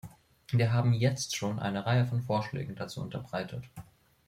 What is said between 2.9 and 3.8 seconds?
unterbreitet.